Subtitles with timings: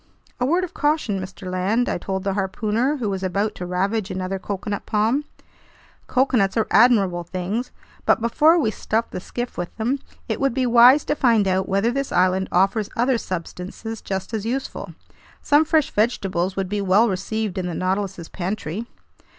[0.39, 1.45] "A word of caution, Mr.
[1.47, 5.25] Land," I told the harpooner, who was about to ravage another coconut palm.
[6.07, 7.69] "Coconuts are admirable things,
[8.07, 11.69] but before we stuff the skiff with them, it would be wise to find out
[11.69, 14.95] whether this island offers other substances just as useful.
[15.43, 18.87] Some fresh vegetables would be well received in the Nautilus's pantry."